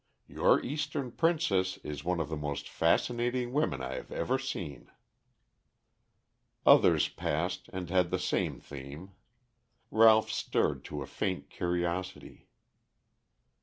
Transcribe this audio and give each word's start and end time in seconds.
Your 0.27 0.59
Eastern 0.65 1.11
Princess 1.11 1.77
is 1.83 2.03
one 2.03 2.19
of 2.19 2.27
the 2.29 2.35
most 2.35 2.67
fascinating 2.67 3.53
women 3.53 3.83
I 3.83 3.93
have 3.97 4.11
even 4.11 4.39
seen." 4.39 4.91
Others 6.65 7.09
passed, 7.09 7.69
and 7.71 7.87
had 7.91 8.09
the 8.09 8.17
same 8.17 8.59
theme. 8.59 9.11
Ralph 9.91 10.31
stirred 10.31 10.83
to 10.85 11.03
a 11.03 11.05
faint 11.05 11.51
curiosity. 11.51 12.49